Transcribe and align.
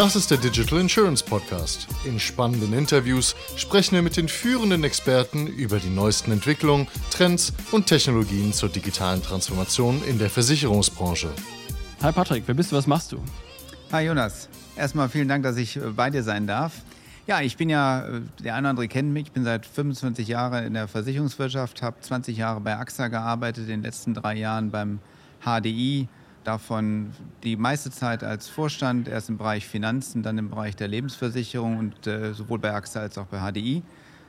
Das 0.00 0.16
ist 0.16 0.30
der 0.30 0.38
Digital 0.38 0.80
Insurance 0.80 1.22
Podcast. 1.22 1.86
In 2.06 2.18
spannenden 2.18 2.72
Interviews 2.72 3.36
sprechen 3.56 3.96
wir 3.96 4.00
mit 4.00 4.16
den 4.16 4.28
führenden 4.28 4.82
Experten 4.82 5.46
über 5.46 5.78
die 5.78 5.90
neuesten 5.90 6.32
Entwicklungen, 6.32 6.88
Trends 7.10 7.52
und 7.70 7.84
Technologien 7.84 8.54
zur 8.54 8.70
digitalen 8.70 9.22
Transformation 9.22 10.02
in 10.04 10.18
der 10.18 10.30
Versicherungsbranche. 10.30 11.28
Hi 12.00 12.12
Patrick, 12.12 12.44
wer 12.46 12.54
bist 12.54 12.72
du, 12.72 12.76
was 12.76 12.86
machst 12.86 13.12
du? 13.12 13.18
Hi 13.92 14.06
Jonas, 14.06 14.48
erstmal 14.74 15.10
vielen 15.10 15.28
Dank, 15.28 15.42
dass 15.42 15.58
ich 15.58 15.76
äh, 15.76 15.80
bei 15.94 16.08
dir 16.08 16.22
sein 16.22 16.46
darf. 16.46 16.80
Ja, 17.26 17.42
ich 17.42 17.58
bin 17.58 17.68
ja, 17.68 18.08
äh, 18.08 18.22
der 18.42 18.54
eine 18.54 18.62
oder 18.62 18.70
andere 18.70 18.88
kennt 18.88 19.12
mich, 19.12 19.24
ich 19.24 19.32
bin 19.32 19.44
seit 19.44 19.66
25 19.66 20.26
Jahren 20.26 20.64
in 20.64 20.72
der 20.72 20.88
Versicherungswirtschaft, 20.88 21.82
habe 21.82 22.00
20 22.00 22.38
Jahre 22.38 22.60
bei 22.62 22.74
AXA 22.74 23.08
gearbeitet, 23.08 23.64
in 23.64 23.68
den 23.68 23.82
letzten 23.82 24.14
drei 24.14 24.36
Jahren 24.36 24.70
beim 24.70 24.98
HDI, 25.44 26.08
davon 26.44 27.12
die 27.42 27.56
meiste 27.56 27.90
Zeit 27.90 28.24
als 28.24 28.48
Vorstand, 28.48 29.08
erst 29.08 29.28
im 29.28 29.38
Bereich 29.38 29.66
Finanzen, 29.66 30.22
dann 30.22 30.38
im 30.38 30.50
Bereich 30.50 30.76
der 30.76 30.88
Lebensversicherung 30.88 31.78
und 31.78 32.06
äh, 32.06 32.32
sowohl 32.34 32.58
bei 32.58 32.72
AXA 32.72 33.00
als 33.00 33.18
auch 33.18 33.26
bei 33.26 33.38
HDI. 33.38 33.82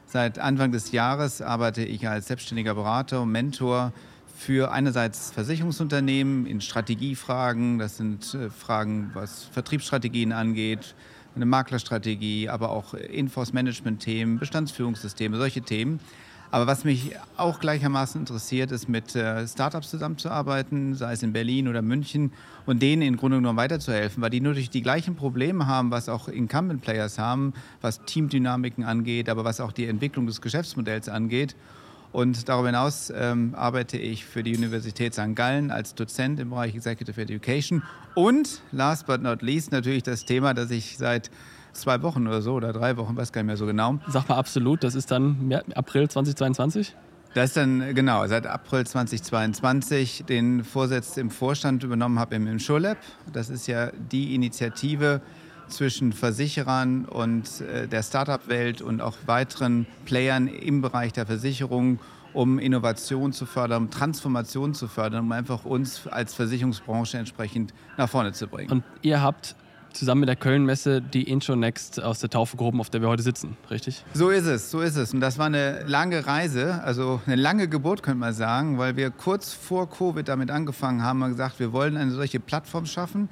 Seit 0.05 0.39
Anfang 0.39 0.71
des 0.71 0.91
Jahres 0.91 1.41
arbeite 1.41 1.83
ich 1.83 2.07
als 2.07 2.27
selbstständiger 2.27 2.75
Berater 2.75 3.21
und 3.21 3.31
Mentor 3.31 3.93
für 4.37 4.71
einerseits 4.71 5.31
Versicherungsunternehmen 5.31 6.47
in 6.47 6.61
Strategiefragen, 6.61 7.77
das 7.77 7.97
sind 7.97 8.33
äh, 8.33 8.49
Fragen, 8.49 9.11
was 9.13 9.45
Vertriebsstrategien 9.45 10.31
angeht, 10.31 10.95
eine 11.35 11.45
Maklerstrategie, 11.45 12.49
aber 12.49 12.71
auch 12.71 12.93
Inforce-Management-Themen, 12.93 14.39
Bestandsführungssysteme, 14.39 15.37
solche 15.37 15.61
Themen. 15.61 15.99
Aber 16.51 16.67
was 16.67 16.83
mich 16.83 17.15
auch 17.37 17.61
gleichermaßen 17.61 18.19
interessiert, 18.19 18.71
ist 18.73 18.89
mit 18.89 19.15
äh, 19.15 19.47
Startups 19.47 19.89
zusammenzuarbeiten, 19.89 20.95
sei 20.95 21.13
es 21.13 21.23
in 21.23 21.31
Berlin 21.31 21.69
oder 21.69 21.81
München, 21.81 22.33
und 22.65 22.81
denen 22.81 23.01
im 23.01 23.15
Grunde 23.15 23.37
genommen 23.37 23.57
weiterzuhelfen, 23.57 24.21
weil 24.21 24.29
die 24.29 24.41
durch 24.41 24.69
die 24.69 24.81
gleichen 24.81 25.15
Probleme 25.15 25.65
haben, 25.65 25.91
was 25.91 26.09
auch 26.09 26.27
Incumbent 26.27 26.81
Players 26.81 27.17
haben, 27.17 27.53
was 27.79 28.03
Teamdynamiken 28.03 28.83
angeht, 28.83 29.29
aber 29.29 29.45
was 29.45 29.61
auch 29.61 29.71
die 29.71 29.87
Entwicklung 29.87 30.27
des 30.27 30.41
Geschäftsmodells 30.41 31.07
angeht. 31.07 31.55
Und 32.11 32.49
darüber 32.49 32.67
hinaus 32.67 33.11
ähm, 33.15 33.55
arbeite 33.55 33.97
ich 33.97 34.25
für 34.25 34.43
die 34.43 34.55
Universität 34.57 35.13
St. 35.13 35.33
Gallen 35.33 35.71
als 35.71 35.95
Dozent 35.95 36.41
im 36.41 36.49
Bereich 36.49 36.75
Executive 36.75 37.19
Education. 37.21 37.83
Und 38.15 38.61
last 38.73 39.07
but 39.07 39.21
not 39.21 39.41
least 39.41 39.71
natürlich 39.71 40.03
das 40.03 40.25
Thema, 40.25 40.53
das 40.53 40.71
ich 40.71 40.97
seit 40.97 41.31
zwei 41.73 42.01
Wochen 42.01 42.27
oder 42.27 42.41
so 42.41 42.53
oder 42.53 42.73
drei 42.73 42.97
Wochen, 42.97 43.15
weiß 43.15 43.31
gar 43.31 43.41
nicht 43.41 43.47
mehr 43.47 43.57
so 43.57 43.65
genau. 43.65 43.99
Sag 44.07 44.29
mal 44.29 44.35
absolut, 44.35 44.83
das 44.83 44.95
ist 44.95 45.11
dann 45.11 45.61
April 45.75 46.09
2022? 46.09 46.95
Das 47.33 47.51
ist 47.51 47.57
dann, 47.57 47.95
genau, 47.95 48.27
seit 48.27 48.45
April 48.45 48.85
2022 48.85 50.25
den 50.27 50.65
Vorsitz 50.65 51.15
im 51.15 51.29
Vorstand 51.29 51.81
übernommen 51.83 52.19
habe 52.19 52.35
im 52.35 52.45
InsurLab. 52.45 52.97
Das 53.31 53.49
ist 53.49 53.67
ja 53.67 53.91
die 54.11 54.35
Initiative 54.35 55.21
zwischen 55.69 56.11
Versicherern 56.11 57.05
und 57.05 57.61
äh, 57.61 57.87
der 57.87 58.03
Startup-Welt 58.03 58.81
und 58.81 58.99
auch 58.99 59.15
weiteren 59.25 59.87
Playern 60.05 60.47
im 60.47 60.81
Bereich 60.81 61.13
der 61.13 61.25
Versicherung, 61.25 61.99
um 62.33 62.59
Innovation 62.59 63.31
zu 63.31 63.45
fördern, 63.45 63.89
Transformation 63.89 64.73
zu 64.73 64.87
fördern, 64.87 65.25
um 65.25 65.31
einfach 65.31 65.63
uns 65.63 66.07
als 66.07 66.33
Versicherungsbranche 66.33 67.17
entsprechend 67.17 67.73
nach 67.97 68.09
vorne 68.09 68.33
zu 68.33 68.47
bringen. 68.47 68.71
Und 68.71 68.83
ihr 69.01 69.21
habt 69.21 69.55
zusammen 69.93 70.21
mit 70.21 70.29
der 70.29 70.35
Köln-Messe 70.35 71.01
die 71.01 71.23
Intro 71.23 71.55
Next 71.55 72.01
aus 72.01 72.19
der 72.19 72.29
Taufe 72.29 72.57
gehoben, 72.57 72.79
auf 72.79 72.89
der 72.89 73.01
wir 73.01 73.09
heute 73.09 73.23
sitzen, 73.23 73.57
richtig? 73.69 74.03
So 74.13 74.29
ist 74.29 74.45
es, 74.45 74.71
so 74.71 74.81
ist 74.81 74.95
es. 74.95 75.13
Und 75.13 75.19
das 75.19 75.37
war 75.37 75.47
eine 75.47 75.83
lange 75.85 76.25
Reise, 76.25 76.81
also 76.83 77.21
eine 77.25 77.35
lange 77.35 77.67
Geburt, 77.67 78.03
könnte 78.03 78.19
man 78.19 78.33
sagen, 78.33 78.77
weil 78.77 78.95
wir 78.95 79.11
kurz 79.11 79.53
vor 79.53 79.89
Covid 79.89 80.27
damit 80.27 80.51
angefangen 80.51 81.03
haben 81.03 81.21
und 81.21 81.31
gesagt, 81.31 81.59
wir 81.59 81.73
wollen 81.73 81.97
eine 81.97 82.11
solche 82.11 82.39
Plattform 82.39 82.85
schaffen, 82.85 83.29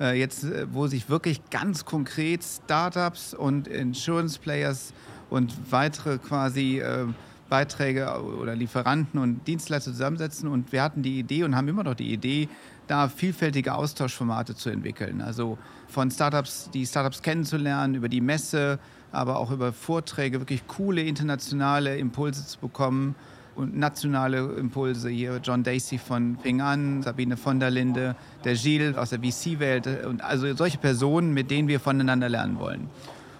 äh, 0.00 0.18
jetzt, 0.18 0.44
äh, 0.44 0.66
wo 0.72 0.86
sich 0.86 1.08
wirklich 1.08 1.40
ganz 1.50 1.84
konkret 1.84 2.42
Startups 2.42 3.34
und 3.34 3.68
Insurance 3.68 4.38
Players 4.38 4.92
und 5.28 5.54
weitere 5.70 6.18
quasi 6.18 6.80
äh, 6.80 7.06
Beiträge 7.50 8.08
oder 8.40 8.56
Lieferanten 8.56 9.20
und 9.20 9.46
Dienstleister 9.46 9.90
zusammensetzen. 9.90 10.48
Und 10.48 10.72
wir 10.72 10.82
hatten 10.82 11.02
die 11.02 11.18
Idee 11.18 11.44
und 11.44 11.54
haben 11.54 11.68
immer 11.68 11.82
noch 11.82 11.94
die 11.94 12.12
Idee, 12.12 12.48
da 12.90 13.08
vielfältige 13.08 13.74
Austauschformate 13.74 14.56
zu 14.56 14.68
entwickeln. 14.68 15.20
Also 15.20 15.58
von 15.86 16.10
Startups, 16.10 16.70
die 16.74 16.84
Startups 16.84 17.22
kennenzulernen, 17.22 17.94
über 17.94 18.08
die 18.08 18.20
Messe, 18.20 18.80
aber 19.12 19.38
auch 19.38 19.52
über 19.52 19.72
Vorträge, 19.72 20.40
wirklich 20.40 20.66
coole 20.66 21.02
internationale 21.02 21.96
Impulse 21.98 22.44
zu 22.44 22.58
bekommen 22.58 23.14
und 23.54 23.76
nationale 23.76 24.54
Impulse. 24.54 25.08
Hier 25.08 25.40
John 25.42 25.62
Dacey 25.62 25.98
von 25.98 26.36
Ping 26.42 26.60
An, 26.60 27.02
Sabine 27.02 27.36
von 27.36 27.60
der 27.60 27.70
Linde, 27.70 28.16
der 28.44 28.54
Gilles 28.54 28.96
aus 28.96 29.10
der 29.10 29.20
VC-Welt 29.20 30.04
und 30.04 30.20
also 30.22 30.52
solche 30.56 30.78
Personen, 30.78 31.32
mit 31.32 31.50
denen 31.50 31.68
wir 31.68 31.78
voneinander 31.78 32.28
lernen 32.28 32.58
wollen. 32.58 32.90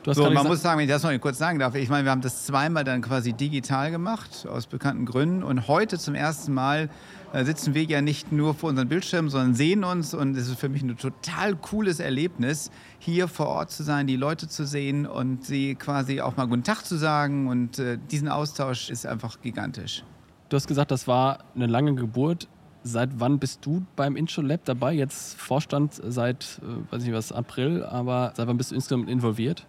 So, 0.07 0.31
man 0.31 0.47
muss 0.47 0.63
sagen, 0.63 0.79
wenn 0.79 0.85
ich 0.87 0.91
das 0.91 1.03
noch 1.03 1.19
kurz 1.21 1.39
sagen 1.39 1.59
darf, 1.59 1.75
ich 1.75 1.89
meine, 1.89 2.05
wir 2.05 2.11
haben 2.11 2.23
das 2.23 2.47
zweimal 2.47 2.85
dann 2.85 3.03
quasi 3.03 3.33
digital 3.33 3.91
gemacht, 3.91 4.47
aus 4.49 4.67
bekannten 4.67 5.05
Gründen. 5.05 5.43
Und 5.43 5.69
heute 5.69 5.99
zum 5.99 6.15
ersten 6.15 6.55
Mal 6.55 6.89
äh, 7.33 7.45
sitzen 7.45 7.75
wir 7.75 7.85
ja 7.85 8.01
nicht 8.01 8.33
nur 8.33 8.55
vor 8.55 8.71
unseren 8.71 8.89
Bildschirmen, 8.89 9.31
sondern 9.31 9.55
sehen 9.55 9.85
uns. 9.85 10.15
Und 10.15 10.37
es 10.37 10.49
ist 10.49 10.59
für 10.59 10.69
mich 10.69 10.83
ein 10.83 10.97
total 10.97 11.55
cooles 11.57 12.01
Erlebnis, 12.01 12.71
hier 12.99 13.29
vor 13.29 13.49
Ort 13.49 13.71
zu 13.71 13.83
sein, 13.83 14.07
die 14.07 14.17
Leute 14.17 14.49
zu 14.49 14.67
sehen 14.67 15.07
und 15.07 15.45
sie 15.45 15.75
quasi 15.75 16.21
auch 16.21 16.37
mal 16.37 16.47
Guten 16.47 16.65
Tag 16.65 16.85
zu 16.85 16.97
sagen. 16.97 17.49
Und 17.49 17.79
äh, 17.79 17.99
diesen 18.11 18.29
Austausch 18.29 18.91
ist 18.91 19.07
einfach 19.07 19.41
gigantisch. 19.43 20.03
Du 20.49 20.57
hast 20.57 20.67
gesagt, 20.67 20.91
das 20.91 21.07
war 21.07 21.45
eine 21.55 21.67
lange 21.67 21.95
Geburt. 21.95 22.49
Seit 22.83 23.11
wann 23.21 23.39
bist 23.39 23.67
du 23.67 23.85
beim 23.95 24.17
Intro 24.17 24.41
Lab 24.41 24.65
dabei? 24.65 24.95
Jetzt 24.95 25.39
Vorstand 25.39 26.01
seit, 26.03 26.61
äh, 26.63 26.93
weiß 26.93 27.03
nicht 27.03 27.13
was, 27.13 27.31
April, 27.33 27.85
aber 27.85 28.33
seit 28.35 28.49
wann 28.49 28.57
bist 28.57 28.71
du 28.71 28.75
insgesamt 28.75 29.11
involviert? 29.11 29.67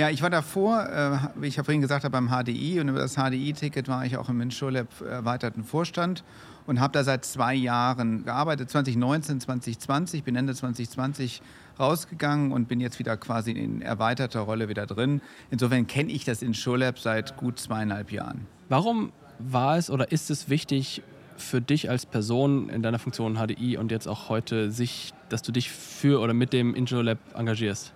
Ja, 0.00 0.08
ich 0.08 0.22
war 0.22 0.30
davor, 0.30 0.88
äh, 0.88 1.42
wie 1.42 1.48
ich 1.48 1.56
ja 1.56 1.62
vorhin 1.62 1.82
gesagt 1.82 2.04
habe, 2.04 2.12
beim 2.12 2.30
HDI 2.30 2.80
und 2.80 2.88
über 2.88 3.00
das 3.00 3.16
HDI-Ticket 3.16 3.86
war 3.86 4.06
ich 4.06 4.16
auch 4.16 4.30
im 4.30 4.40
InsurLab 4.40 4.88
erweiterten 5.02 5.62
Vorstand 5.62 6.24
und 6.66 6.80
habe 6.80 6.94
da 6.94 7.04
seit 7.04 7.26
zwei 7.26 7.54
Jahren 7.54 8.24
gearbeitet, 8.24 8.70
2019, 8.70 9.40
2020, 9.40 10.24
bin 10.24 10.36
Ende 10.36 10.54
2020 10.54 11.42
rausgegangen 11.78 12.50
und 12.50 12.66
bin 12.66 12.80
jetzt 12.80 12.98
wieder 12.98 13.18
quasi 13.18 13.50
in 13.50 13.82
erweiterter 13.82 14.40
Rolle 14.40 14.70
wieder 14.70 14.86
drin. 14.86 15.20
Insofern 15.50 15.86
kenne 15.86 16.10
ich 16.12 16.24
das 16.24 16.40
InsurLab 16.40 16.98
seit 16.98 17.36
gut 17.36 17.58
zweieinhalb 17.58 18.10
Jahren. 18.10 18.46
Warum 18.70 19.12
war 19.38 19.76
es 19.76 19.90
oder 19.90 20.12
ist 20.12 20.30
es 20.30 20.48
wichtig 20.48 21.02
für 21.36 21.60
dich 21.60 21.90
als 21.90 22.06
Person 22.06 22.70
in 22.70 22.80
deiner 22.80 22.98
Funktion 22.98 23.36
HDI 23.36 23.76
und 23.76 23.92
jetzt 23.92 24.08
auch 24.08 24.30
heute, 24.30 24.70
sich, 24.70 25.12
dass 25.28 25.42
du 25.42 25.52
dich 25.52 25.70
für 25.70 26.22
oder 26.22 26.32
mit 26.32 26.54
dem 26.54 26.74
InsurLab 26.74 27.18
engagierst? 27.34 27.92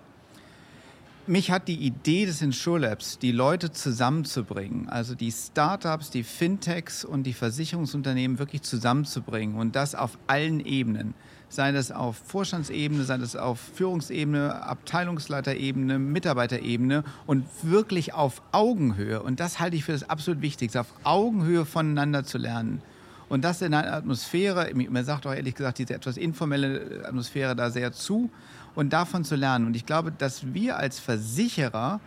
Mich 1.26 1.50
hat 1.50 1.68
die 1.68 1.76
Idee 1.76 2.26
des 2.26 2.42
InsurLabs, 2.42 3.18
die 3.18 3.32
Leute 3.32 3.72
zusammenzubringen, 3.72 4.90
also 4.90 5.14
die 5.14 5.32
Startups, 5.32 6.10
die 6.10 6.22
Fintechs 6.22 7.02
und 7.02 7.22
die 7.22 7.32
Versicherungsunternehmen 7.32 8.38
wirklich 8.38 8.60
zusammenzubringen 8.60 9.56
und 9.56 9.74
das 9.74 9.94
auf 9.94 10.18
allen 10.26 10.60
Ebenen. 10.60 11.14
Sei 11.48 11.72
das 11.72 11.92
auf 11.92 12.18
Vorstandsebene, 12.26 13.04
sei 13.04 13.16
das 13.16 13.36
auf 13.36 13.58
Führungsebene, 13.58 14.66
Abteilungsleiterebene, 14.66 15.98
Mitarbeiterebene 15.98 17.04
und 17.24 17.46
wirklich 17.62 18.12
auf 18.12 18.42
Augenhöhe. 18.52 19.22
Und 19.22 19.40
das 19.40 19.60
halte 19.60 19.76
ich 19.76 19.84
für 19.84 19.92
das 19.92 20.10
absolut 20.10 20.42
Wichtigste, 20.42 20.78
auf 20.78 20.92
Augenhöhe 21.04 21.64
voneinander 21.64 22.24
zu 22.24 22.36
lernen. 22.36 22.82
Und 23.30 23.42
das 23.42 23.62
in 23.62 23.72
einer 23.72 23.94
Atmosphäre, 23.94 24.70
mir 24.74 25.04
sagt 25.04 25.26
auch 25.26 25.34
ehrlich 25.34 25.54
gesagt 25.54 25.78
diese 25.78 25.94
etwas 25.94 26.18
informelle 26.18 27.02
Atmosphäre 27.06 27.56
da 27.56 27.70
sehr 27.70 27.92
zu 27.92 28.30
und 28.74 28.92
davon 28.92 29.24
zu 29.24 29.36
lernen. 29.36 29.66
Und 29.66 29.76
ich 29.76 29.86
glaube, 29.86 30.12
dass 30.12 30.52
wir 30.54 30.76
als 30.76 30.98
Versicherer 30.98 32.00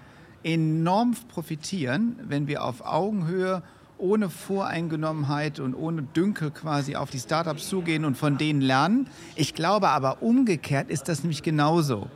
enorm 0.43 1.15
profitieren, 1.27 2.15
wenn 2.27 2.47
wir 2.47 2.63
auf 2.63 2.85
Augenhöhe 2.85 3.63
ohne 3.97 4.29
Voreingenommenheit 4.29 5.59
und 5.59 5.73
ohne 5.73 6.03
Dünkel 6.03 6.51
quasi 6.51 6.95
auf 6.95 7.09
die 7.09 7.19
Startups 7.19 7.67
zugehen 7.67 8.05
und 8.05 8.15
von 8.15 8.37
denen 8.37 8.61
lernen. 8.61 9.09
Ich 9.35 9.55
glaube 9.55 9.89
aber 9.89 10.21
umgekehrt 10.21 10.89
ist 10.89 11.07
das 11.09 11.23
nämlich 11.23 11.41
genauso. 11.41 12.07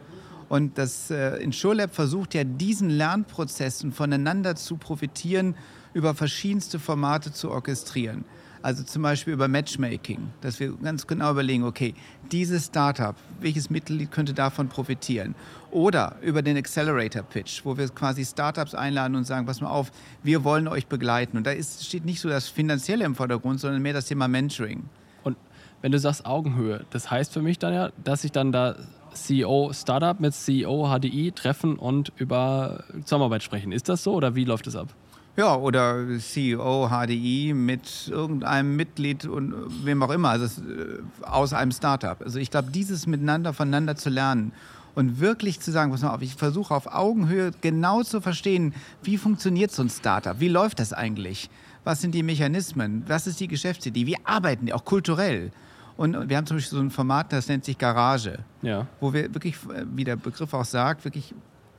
Und 0.47 0.77
das 0.77 1.09
äh, 1.09 1.37
InsurLab 1.37 1.95
versucht 1.95 2.33
ja 2.33 2.43
diesen 2.43 2.89
Lernprozessen 2.89 3.93
voneinander 3.93 4.55
zu 4.55 4.75
profitieren, 4.77 5.55
über 5.93 6.13
verschiedenste 6.13 6.77
Formate 6.77 7.33
zu 7.33 7.49
orchestrieren. 7.49 8.25
Also 8.63 8.83
zum 8.83 9.01
Beispiel 9.01 9.33
über 9.33 9.47
Matchmaking, 9.47 10.29
dass 10.41 10.59
wir 10.59 10.73
ganz 10.73 11.07
genau 11.07 11.31
überlegen, 11.31 11.63
okay, 11.63 11.95
dieses 12.31 12.67
Startup, 12.67 13.15
welches 13.39 13.69
Mitglied 13.69 14.11
könnte 14.11 14.33
davon 14.33 14.69
profitieren? 14.69 15.33
Oder 15.71 16.15
über 16.21 16.41
den 16.41 16.57
Accelerator 16.57 17.23
Pitch, 17.23 17.65
wo 17.65 17.77
wir 17.77 17.87
quasi 17.89 18.23
Startups 18.23 18.75
einladen 18.75 19.15
und 19.15 19.23
sagen, 19.23 19.45
pass 19.45 19.61
mal 19.61 19.69
auf, 19.69 19.91
wir 20.21 20.43
wollen 20.43 20.67
euch 20.67 20.87
begleiten. 20.87 21.37
Und 21.37 21.47
da 21.47 21.51
ist, 21.51 21.85
steht 21.85 22.05
nicht 22.05 22.19
so 22.19 22.29
das 22.29 22.49
Finanzielle 22.49 23.05
im 23.05 23.15
Vordergrund, 23.15 23.59
sondern 23.59 23.81
mehr 23.81 23.93
das 23.93 24.05
Thema 24.05 24.27
Mentoring. 24.27 24.83
Und 25.23 25.37
wenn 25.81 25.91
du 25.91 25.97
sagst 25.97 26.25
Augenhöhe, 26.25 26.85
das 26.91 27.09
heißt 27.09 27.33
für 27.33 27.41
mich 27.41 27.57
dann 27.57 27.73
ja, 27.73 27.91
dass 28.03 28.23
ich 28.23 28.31
dann 28.31 28.51
da 28.51 28.75
CEO 29.13 29.71
Startup 29.73 30.19
mit 30.19 30.33
CEO 30.33 30.87
HDI 30.87 31.31
treffen 31.31 31.77
und 31.77 32.11
über 32.15 32.83
Zusammenarbeit 33.03 33.43
sprechen. 33.43 33.71
Ist 33.71 33.89
das 33.89 34.03
so 34.03 34.13
oder 34.13 34.35
wie 34.35 34.45
läuft 34.45 34.67
das 34.67 34.75
ab? 34.75 34.89
Ja, 35.37 35.55
oder 35.55 36.05
CEO 36.19 36.89
HDI 36.89 37.53
mit 37.55 38.09
irgendeinem 38.09 38.75
Mitglied 38.75 39.25
und 39.25 39.53
wem 39.85 40.03
auch 40.03 40.09
immer, 40.11 40.29
also 40.29 40.45
äh, 40.61 40.99
aus 41.25 41.53
einem 41.53 41.71
Startup. 41.71 42.21
Also 42.21 42.37
ich 42.37 42.51
glaube, 42.51 42.69
dieses 42.71 43.07
miteinander 43.07 43.53
voneinander 43.53 43.95
zu 43.95 44.09
lernen 44.09 44.51
und 44.93 45.21
wirklich 45.21 45.61
zu 45.61 45.71
sagen, 45.71 45.89
pass 45.91 46.01
mal 46.01 46.09
auf, 46.13 46.21
ich 46.21 46.35
versuche 46.35 46.73
auf 46.75 46.87
Augenhöhe 46.93 47.51
genau 47.61 48.03
zu 48.03 48.19
verstehen, 48.19 48.73
wie 49.03 49.17
funktioniert 49.17 49.71
so 49.71 49.81
ein 49.83 49.89
Startup, 49.89 50.37
wie 50.41 50.49
läuft 50.49 50.79
das 50.79 50.91
eigentlich, 50.91 51.49
was 51.85 52.01
sind 52.01 52.13
die 52.13 52.23
Mechanismen, 52.23 53.03
was 53.07 53.25
ist 53.25 53.39
die 53.39 53.47
Geschäftsidee, 53.47 54.05
wie 54.05 54.17
arbeiten 54.25 54.65
die 54.65 54.73
auch 54.73 54.83
kulturell. 54.83 55.51
Und 55.95 56.29
wir 56.29 56.35
haben 56.37 56.45
zum 56.45 56.57
Beispiel 56.57 56.77
so 56.77 56.83
ein 56.83 56.91
Format, 56.91 57.31
das 57.31 57.47
nennt 57.47 57.63
sich 57.63 57.77
Garage, 57.77 58.39
Ja. 58.63 58.85
wo 58.99 59.13
wir 59.13 59.33
wirklich, 59.33 59.55
äh, 59.73 59.85
wie 59.95 60.03
der 60.03 60.17
Begriff 60.17 60.53
auch 60.53 60.65
sagt, 60.65 61.05
wirklich 61.05 61.33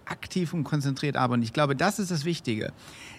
aktiv 0.06 0.52
und 0.54 0.64
konzentriert 0.64 1.16
arbeiten. 1.16 1.42
Ich 1.42 1.52
glaube, 1.52 1.76
das 1.76 1.98
ist 1.98 2.10
das 2.10 2.24
Wichtige. 2.24 2.72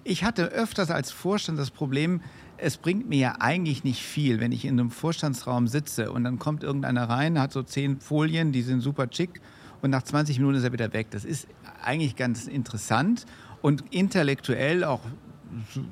Ich 0.03 0.24
hatte 0.24 0.45
öfters 0.47 0.91
als 0.91 1.12
Vorstand 1.12 1.59
das 1.59 1.71
Problem, 1.71 2.21
es 2.57 2.77
bringt 2.77 3.09
mir 3.09 3.18
ja 3.18 3.35
eigentlich 3.39 3.83
nicht 3.83 4.01
viel, 4.01 4.39
wenn 4.39 4.51
ich 4.51 4.65
in 4.65 4.80
einem 4.80 4.91
Vorstandsraum 4.91 5.68
sitze 5.68 6.12
und 6.12 6.24
dann 6.24 6.39
kommt 6.39 6.63
irgendeiner 6.63 7.09
rein, 7.09 7.39
hat 7.39 7.51
so 7.51 7.63
zehn 7.63 8.00
Folien, 8.00 8.51
die 8.51 8.62
sind 8.62 8.81
super 8.81 9.07
schick 9.12 9.41
und 9.81 9.89
nach 9.89 10.03
20 10.03 10.39
Minuten 10.39 10.57
ist 10.57 10.63
er 10.63 10.74
wieder 10.74 10.94
weg. 10.94 11.07
Das 11.12 11.25
ist 11.25 11.47
eigentlich 11.83 12.15
ganz 12.15 12.47
interessant 12.47 13.25
und 13.62 13.83
intellektuell 13.91 14.83
auch 14.83 15.01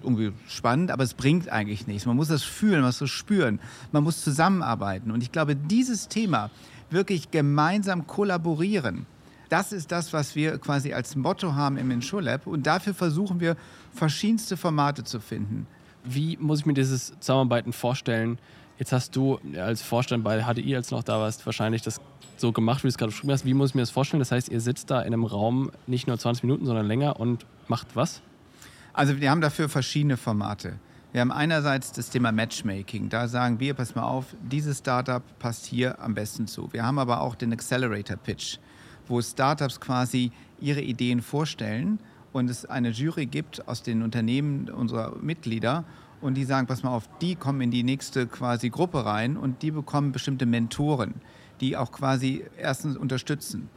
irgendwie 0.01 0.31
spannend, 0.47 0.91
aber 0.91 1.03
es 1.03 1.13
bringt 1.13 1.49
eigentlich 1.49 1.87
nichts. 1.87 2.05
Man 2.05 2.15
muss 2.15 2.29
das 2.29 2.43
fühlen, 2.43 2.81
man 2.81 2.85
muss 2.85 2.99
das 2.99 3.09
spüren, 3.09 3.59
man 3.91 4.03
muss 4.03 4.23
zusammenarbeiten. 4.23 5.11
Und 5.11 5.21
ich 5.21 5.31
glaube, 5.31 5.55
dieses 5.55 6.07
Thema, 6.07 6.49
wirklich 6.89 7.31
gemeinsam 7.31 8.07
kollaborieren, 8.07 9.05
das 9.51 9.73
ist 9.73 9.91
das, 9.91 10.13
was 10.13 10.35
wir 10.35 10.57
quasi 10.59 10.93
als 10.93 11.15
Motto 11.15 11.53
haben 11.55 11.77
im 11.77 11.91
InsurLab. 11.91 12.47
Und 12.47 12.65
dafür 12.65 12.93
versuchen 12.93 13.41
wir, 13.41 13.57
verschiedenste 13.93 14.55
Formate 14.55 15.03
zu 15.03 15.19
finden. 15.19 15.67
Wie 16.05 16.37
muss 16.37 16.61
ich 16.61 16.65
mir 16.65 16.73
dieses 16.73 17.13
Zusammenarbeiten 17.19 17.73
vorstellen? 17.73 18.39
Jetzt 18.79 18.93
hast 18.93 19.15
du 19.15 19.39
als 19.57 19.81
Vorstand 19.81 20.23
bei 20.23 20.41
HDI, 20.41 20.75
als 20.75 20.89
noch 20.91 21.03
da 21.03 21.19
warst, 21.19 21.45
wahrscheinlich 21.45 21.81
das 21.81 21.99
so 22.37 22.51
gemacht, 22.51 22.79
wie 22.83 22.87
du 22.87 22.89
es 22.89 22.97
gerade 22.97 23.11
beschrieben 23.11 23.33
hast. 23.33 23.45
Wie 23.45 23.53
muss 23.53 23.71
ich 23.71 23.75
mir 23.75 23.81
das 23.81 23.91
vorstellen? 23.91 24.19
Das 24.19 24.31
heißt, 24.31 24.49
ihr 24.49 24.61
sitzt 24.61 24.89
da 24.89 25.01
in 25.01 25.13
einem 25.13 25.25
Raum 25.25 25.69
nicht 25.85 26.07
nur 26.07 26.17
20 26.17 26.43
Minuten, 26.43 26.65
sondern 26.65 26.87
länger 26.87 27.19
und 27.19 27.45
macht 27.67 27.95
was? 27.95 28.21
Also 28.93 29.19
wir 29.19 29.29
haben 29.29 29.41
dafür 29.41 29.69
verschiedene 29.69 30.17
Formate. 30.17 30.79
Wir 31.11 31.19
haben 31.19 31.31
einerseits 31.31 31.91
das 31.91 32.09
Thema 32.09 32.31
Matchmaking. 32.31 33.09
Da 33.09 33.27
sagen 33.27 33.59
wir, 33.59 33.73
pass 33.73 33.95
mal 33.95 34.03
auf, 34.03 34.27
dieses 34.41 34.79
Startup 34.79 35.21
passt 35.39 35.65
hier 35.65 36.01
am 36.01 36.13
besten 36.13 36.47
zu. 36.47 36.71
Wir 36.71 36.85
haben 36.85 36.99
aber 36.99 37.19
auch 37.19 37.35
den 37.35 37.51
Accelerator 37.51 38.15
Pitch, 38.15 38.57
wo 39.11 39.21
Startups 39.21 39.79
quasi 39.79 40.31
ihre 40.59 40.81
Ideen 40.81 41.21
vorstellen 41.21 41.99
und 42.31 42.49
es 42.49 42.65
eine 42.65 42.89
Jury 42.89 43.25
gibt 43.25 43.67
aus 43.67 43.83
den 43.83 44.01
Unternehmen 44.01 44.69
unserer 44.69 45.15
Mitglieder 45.21 45.83
und 46.21 46.35
die 46.35 46.45
sagen, 46.45 46.67
pass 46.67 46.83
mal 46.83 46.95
auf, 46.95 47.09
die 47.19 47.35
kommen 47.35 47.61
in 47.61 47.71
die 47.71 47.83
nächste 47.83 48.25
quasi 48.25 48.69
Gruppe 48.69 49.05
rein 49.05 49.37
und 49.37 49.61
die 49.61 49.71
bekommen 49.71 50.11
bestimmte 50.11 50.45
Mentoren, 50.45 51.15
die 51.59 51.75
auch 51.77 51.91
quasi 51.91 52.43
erstens 52.57 52.95
unterstützen. 52.97 53.69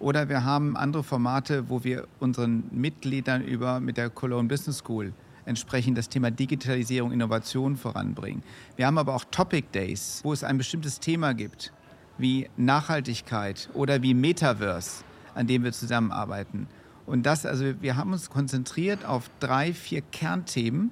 Oder 0.00 0.28
wir 0.28 0.44
haben 0.44 0.76
andere 0.76 1.04
Formate, 1.04 1.68
wo 1.68 1.84
wir 1.84 2.08
unseren 2.18 2.64
Mitgliedern 2.72 3.42
über 3.42 3.80
mit 3.80 3.96
der 3.96 4.10
Cologne 4.10 4.48
Business 4.48 4.78
School 4.78 5.12
entsprechend 5.44 5.98
das 5.98 6.08
Thema 6.08 6.30
Digitalisierung, 6.30 7.12
Innovation 7.12 7.76
voranbringen. 7.76 8.42
Wir 8.76 8.86
haben 8.86 8.98
aber 8.98 9.14
auch 9.14 9.24
Topic 9.30 9.68
Days, 9.72 10.20
wo 10.22 10.32
es 10.32 10.44
ein 10.44 10.58
bestimmtes 10.58 11.00
Thema 11.00 11.34
gibt, 11.34 11.72
wie 12.20 12.48
Nachhaltigkeit 12.56 13.68
oder 13.74 14.02
wie 14.02 14.14
Metaverse, 14.14 15.04
an 15.34 15.46
dem 15.46 15.64
wir 15.64 15.72
zusammenarbeiten. 15.72 16.66
Und 17.06 17.24
das, 17.24 17.46
also 17.46 17.80
wir 17.80 17.96
haben 17.96 18.12
uns 18.12 18.30
konzentriert 18.30 19.04
auf 19.04 19.30
drei, 19.40 19.72
vier 19.72 20.00
Kernthemen, 20.00 20.90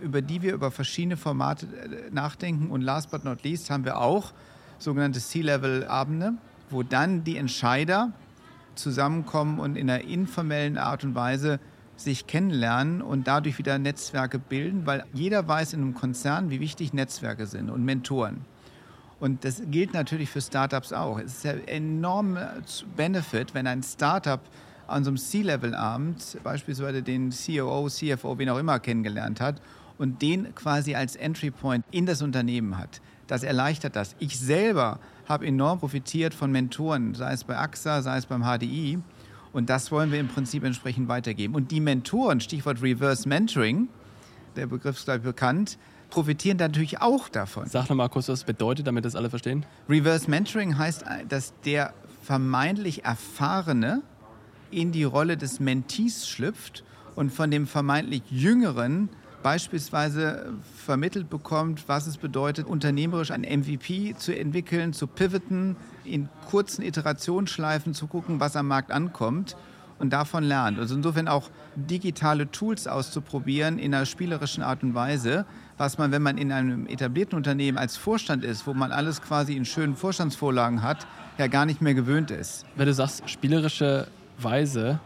über 0.00 0.20
die 0.20 0.42
wir 0.42 0.52
über 0.52 0.70
verschiedene 0.70 1.16
Formate 1.16 1.66
äh, 1.66 2.10
nachdenken. 2.12 2.70
Und 2.70 2.82
last 2.82 3.10
but 3.10 3.24
not 3.24 3.42
least 3.42 3.70
haben 3.70 3.84
wir 3.84 3.98
auch 3.98 4.32
sogenannte 4.78 5.20
C-Level-Abende, 5.20 6.34
wo 6.68 6.82
dann 6.82 7.24
die 7.24 7.36
Entscheider 7.36 8.12
zusammenkommen 8.74 9.58
und 9.58 9.76
in 9.76 9.88
einer 9.88 10.04
informellen 10.04 10.76
Art 10.76 11.04
und 11.04 11.14
Weise 11.14 11.58
sich 11.96 12.26
kennenlernen 12.26 13.00
und 13.00 13.26
dadurch 13.26 13.56
wieder 13.56 13.78
Netzwerke 13.78 14.38
bilden, 14.38 14.84
weil 14.84 15.04
jeder 15.14 15.48
weiß 15.48 15.72
in 15.72 15.80
einem 15.80 15.94
Konzern, 15.94 16.50
wie 16.50 16.60
wichtig 16.60 16.92
Netzwerke 16.92 17.46
sind 17.46 17.70
und 17.70 17.84
Mentoren. 17.84 18.44
Und 19.18 19.44
das 19.44 19.62
gilt 19.70 19.94
natürlich 19.94 20.28
für 20.28 20.40
Startups 20.40 20.92
auch. 20.92 21.18
Es 21.18 21.38
ist 21.38 21.44
ja 21.44 21.52
enorm 21.52 22.38
Benefit, 22.96 23.54
wenn 23.54 23.66
ein 23.66 23.82
Startup 23.82 24.40
an 24.86 25.04
so 25.04 25.10
einem 25.10 25.16
C-Level-Abend 25.16 26.38
beispielsweise 26.44 27.02
den 27.02 27.30
COO, 27.30 27.88
CFO, 27.88 28.38
wen 28.38 28.50
auch 28.50 28.58
immer 28.58 28.78
kennengelernt 28.78 29.40
hat 29.40 29.60
und 29.98 30.22
den 30.22 30.54
quasi 30.54 30.94
als 30.94 31.16
Entry 31.16 31.50
Point 31.50 31.84
in 31.90 32.06
das 32.06 32.22
Unternehmen 32.22 32.78
hat. 32.78 33.00
Das 33.26 33.42
erleichtert 33.42 33.96
das. 33.96 34.14
Ich 34.18 34.38
selber 34.38 35.00
habe 35.28 35.46
enorm 35.46 35.80
profitiert 35.80 36.34
von 36.34 36.52
Mentoren, 36.52 37.14
sei 37.14 37.32
es 37.32 37.42
bei 37.42 37.56
AXA, 37.56 38.02
sei 38.02 38.18
es 38.18 38.26
beim 38.26 38.42
HDI. 38.42 38.98
Und 39.52 39.70
das 39.70 39.90
wollen 39.90 40.12
wir 40.12 40.20
im 40.20 40.28
Prinzip 40.28 40.62
entsprechend 40.62 41.08
weitergeben. 41.08 41.54
Und 41.54 41.70
die 41.70 41.80
Mentoren, 41.80 42.40
Stichwort 42.40 42.82
Reverse 42.82 43.28
Mentoring, 43.28 43.88
der 44.54 44.66
Begriff 44.66 44.98
ist, 44.98 45.06
glaube 45.06 45.18
ich, 45.18 45.24
bekannt, 45.24 45.78
profitieren 46.10 46.56
natürlich 46.58 47.00
auch 47.00 47.28
davon. 47.28 47.66
Sag 47.66 47.88
nochmal 47.88 48.08
kurz, 48.08 48.28
was 48.28 48.40
das 48.40 48.46
bedeutet, 48.46 48.86
damit 48.86 49.04
das 49.04 49.16
alle 49.16 49.30
verstehen. 49.30 49.66
Reverse 49.88 50.30
Mentoring 50.30 50.78
heißt, 50.78 51.04
dass 51.28 51.52
der 51.64 51.92
vermeintlich 52.22 53.04
Erfahrene 53.04 54.02
in 54.70 54.92
die 54.92 55.04
Rolle 55.04 55.36
des 55.36 55.60
Mentees 55.60 56.28
schlüpft 56.28 56.84
und 57.14 57.32
von 57.32 57.50
dem 57.50 57.66
vermeintlich 57.66 58.22
Jüngeren 58.30 59.08
beispielsweise 59.42 60.54
vermittelt 60.76 61.30
bekommt, 61.30 61.88
was 61.88 62.08
es 62.08 62.16
bedeutet, 62.16 62.66
unternehmerisch 62.66 63.30
ein 63.30 63.42
MVP 63.42 64.16
zu 64.16 64.36
entwickeln, 64.36 64.92
zu 64.92 65.06
pivoten, 65.06 65.76
in 66.04 66.28
kurzen 66.50 66.82
Iterationsschleifen 66.82 67.94
zu 67.94 68.08
gucken, 68.08 68.40
was 68.40 68.56
am 68.56 68.66
Markt 68.66 68.90
ankommt 68.90 69.56
und 69.98 70.12
davon 70.12 70.44
lernt. 70.44 70.78
Also 70.78 70.94
insofern 70.94 71.28
auch 71.28 71.50
digitale 71.74 72.50
Tools 72.50 72.86
auszuprobieren 72.86 73.78
in 73.78 73.94
einer 73.94 74.06
spielerischen 74.06 74.62
Art 74.62 74.82
und 74.82 74.94
Weise, 74.94 75.46
was 75.78 75.98
man, 75.98 76.12
wenn 76.12 76.22
man 76.22 76.38
in 76.38 76.52
einem 76.52 76.86
etablierten 76.86 77.36
Unternehmen 77.36 77.78
als 77.78 77.96
Vorstand 77.96 78.44
ist, 78.44 78.66
wo 78.66 78.74
man 78.74 78.92
alles 78.92 79.22
quasi 79.22 79.56
in 79.56 79.64
schönen 79.64 79.96
Vorstandsvorlagen 79.96 80.82
hat, 80.82 81.06
ja 81.38 81.46
gar 81.48 81.66
nicht 81.66 81.82
mehr 81.82 81.94
gewöhnt 81.94 82.30
ist. 82.30 82.64
Wenn 82.76 82.86
du 82.86 82.94
sagst, 82.94 83.28
spielerische 83.28 84.08
Weise, 84.38 85.00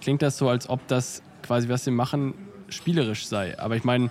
klingt 0.00 0.22
das 0.22 0.38
so, 0.38 0.48
als 0.48 0.68
ob 0.68 0.86
das 0.88 1.22
quasi, 1.42 1.68
was 1.68 1.84
sie 1.84 1.90
machen, 1.90 2.34
spielerisch 2.68 3.26
sei. 3.26 3.58
Aber 3.58 3.76
ich 3.76 3.84
meine, 3.84 4.10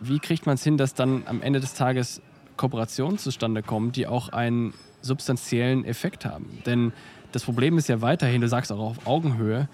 wie 0.00 0.18
kriegt 0.18 0.46
man 0.46 0.54
es 0.54 0.64
hin, 0.64 0.76
dass 0.76 0.94
dann 0.94 1.22
am 1.26 1.42
Ende 1.42 1.60
des 1.60 1.74
Tages 1.74 2.20
Kooperationen 2.56 3.18
zustande 3.18 3.62
kommen, 3.62 3.92
die 3.92 4.06
auch 4.06 4.30
einen 4.30 4.74
substanziellen 5.02 5.84
Effekt 5.84 6.24
haben? 6.24 6.58
Denn 6.66 6.92
das 7.32 7.44
Problem 7.44 7.78
ist 7.78 7.88
ja 7.88 8.00
weiterhin, 8.00 8.40
du 8.40 8.48
sagst 8.48 8.72
auch 8.72 8.78
auf 8.78 9.06
Augenhöhe, 9.06 9.68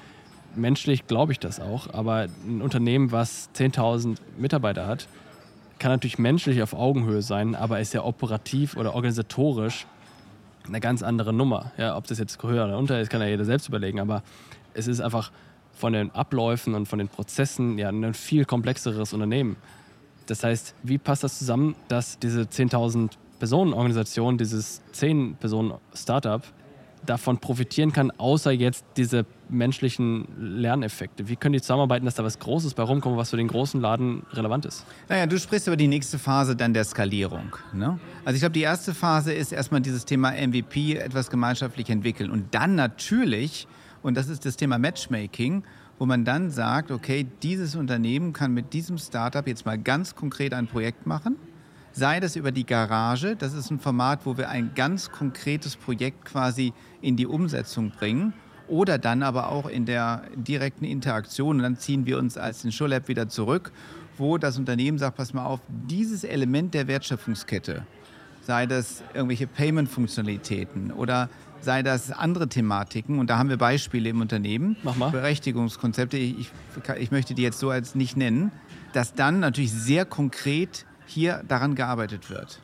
menschlich 0.54 1.06
glaube 1.06 1.32
ich 1.32 1.38
das 1.38 1.60
auch, 1.60 1.92
aber 1.92 2.26
ein 2.46 2.62
Unternehmen, 2.62 3.12
was 3.12 3.50
10.000 3.54 4.18
Mitarbeiter 4.38 4.86
hat, 4.86 5.08
kann 5.78 5.90
natürlich 5.90 6.18
menschlich 6.18 6.62
auf 6.62 6.72
Augenhöhe 6.72 7.22
sein, 7.22 7.54
aber 7.54 7.80
ist 7.80 7.92
ja 7.92 8.02
operativ 8.02 8.76
oder 8.76 8.94
organisatorisch 8.94 9.86
eine 10.66 10.80
ganz 10.80 11.02
andere 11.02 11.32
Nummer. 11.32 11.72
Ja, 11.76 11.96
ob 11.96 12.06
das 12.06 12.18
jetzt 12.18 12.42
höher 12.42 12.64
oder 12.64 12.78
unter 12.78 13.00
ist, 13.00 13.10
kann 13.10 13.20
ja 13.20 13.26
jeder 13.26 13.44
selbst 13.44 13.68
überlegen, 13.68 14.00
aber 14.00 14.22
es 14.74 14.86
ist 14.86 15.00
einfach 15.00 15.30
von 15.72 15.92
den 15.92 16.10
Abläufen 16.12 16.74
und 16.74 16.86
von 16.86 16.98
den 16.98 17.08
Prozessen 17.08 17.78
ja 17.78 17.90
ein 17.90 18.14
viel 18.14 18.44
komplexeres 18.46 19.12
Unternehmen. 19.12 19.56
Das 20.26 20.42
heißt, 20.42 20.74
wie 20.82 20.98
passt 20.98 21.22
das 21.22 21.38
zusammen, 21.38 21.76
dass 21.88 22.18
diese 22.18 22.42
10.000 22.42 23.10
Personen 23.38 23.74
Organisation, 23.74 24.38
dieses 24.38 24.82
10 24.92 25.36
Personen 25.36 25.74
Startup 25.94 26.42
davon 27.06 27.38
profitieren 27.38 27.92
kann, 27.92 28.10
außer 28.10 28.50
jetzt 28.50 28.84
diese 28.96 29.26
menschlichen 29.48 30.26
Lerneffekte? 30.38 31.28
Wie 31.28 31.36
können 31.36 31.54
die 31.54 31.60
zusammenarbeiten, 31.60 32.04
dass 32.04 32.14
da 32.14 32.24
was 32.24 32.38
Großes 32.38 32.74
bei 32.74 32.82
rumkommt, 32.82 33.16
was 33.16 33.30
für 33.30 33.36
den 33.36 33.48
großen 33.48 33.80
Laden 33.80 34.24
relevant 34.32 34.64
ist? 34.66 34.84
Naja, 35.08 35.26
du 35.26 35.38
sprichst 35.38 35.66
über 35.66 35.76
die 35.76 35.88
nächste 35.88 36.18
Phase 36.18 36.56
dann 36.56 36.74
der 36.74 36.84
Skalierung. 36.84 37.56
Ne? 37.72 37.98
Also 38.24 38.34
ich 38.34 38.40
glaube, 38.40 38.52
die 38.52 38.62
erste 38.62 38.94
Phase 38.94 39.32
ist 39.32 39.52
erstmal 39.52 39.80
dieses 39.80 40.04
Thema 40.04 40.32
MVP, 40.32 40.96
etwas 40.96 41.30
gemeinschaftlich 41.30 41.88
entwickeln. 41.90 42.30
Und 42.30 42.54
dann 42.54 42.74
natürlich, 42.74 43.66
und 44.02 44.16
das 44.16 44.28
ist 44.28 44.44
das 44.44 44.56
Thema 44.56 44.78
Matchmaking, 44.78 45.62
wo 45.98 46.06
man 46.06 46.24
dann 46.24 46.50
sagt, 46.50 46.90
okay, 46.90 47.26
dieses 47.42 47.74
Unternehmen 47.74 48.32
kann 48.32 48.52
mit 48.52 48.72
diesem 48.72 48.98
Startup 48.98 49.46
jetzt 49.46 49.64
mal 49.64 49.78
ganz 49.78 50.14
konkret 50.14 50.52
ein 50.52 50.66
Projekt 50.66 51.06
machen 51.06 51.36
sei 51.96 52.20
das 52.20 52.36
über 52.36 52.52
die 52.52 52.66
Garage. 52.66 53.36
Das 53.36 53.54
ist 53.54 53.70
ein 53.70 53.80
Format, 53.80 54.26
wo 54.26 54.36
wir 54.36 54.50
ein 54.50 54.72
ganz 54.74 55.10
konkretes 55.10 55.76
Projekt 55.76 56.26
quasi 56.26 56.74
in 57.00 57.16
die 57.16 57.26
Umsetzung 57.26 57.90
bringen. 57.90 58.34
Oder 58.68 58.98
dann 58.98 59.22
aber 59.22 59.50
auch 59.50 59.66
in 59.66 59.86
der 59.86 60.22
direkten 60.34 60.84
Interaktion. 60.84 61.56
Und 61.56 61.62
dann 61.62 61.76
ziehen 61.76 62.04
wir 62.04 62.18
uns 62.18 62.36
als 62.36 62.62
den 62.62 62.72
Showlab 62.72 63.08
wieder 63.08 63.28
zurück, 63.28 63.72
wo 64.18 64.36
das 64.38 64.58
Unternehmen 64.58 64.98
sagt, 64.98 65.16
pass 65.16 65.32
mal 65.32 65.46
auf, 65.46 65.60
dieses 65.68 66.24
Element 66.24 66.74
der 66.74 66.86
Wertschöpfungskette, 66.86 67.86
sei 68.42 68.66
das 68.66 69.02
irgendwelche 69.14 69.46
Payment-Funktionalitäten 69.46 70.90
oder 70.90 71.30
sei 71.60 71.82
das 71.82 72.10
andere 72.10 72.48
Thematiken. 72.48 73.18
Und 73.18 73.30
da 73.30 73.38
haben 73.38 73.48
wir 73.48 73.56
Beispiele 73.56 74.10
im 74.10 74.20
Unternehmen. 74.20 74.76
Mach 74.82 74.96
mal. 74.96 75.10
Berechtigungskonzepte, 75.10 76.18
ich, 76.18 76.50
ich 76.98 77.10
möchte 77.10 77.34
die 77.34 77.42
jetzt 77.42 77.58
so 77.58 77.70
als 77.70 77.94
nicht 77.94 78.16
nennen, 78.16 78.52
dass 78.92 79.14
dann 79.14 79.40
natürlich 79.40 79.72
sehr 79.72 80.04
konkret 80.04 80.85
hier 81.06 81.42
daran 81.48 81.74
gearbeitet 81.74 82.30
wird. 82.30 82.60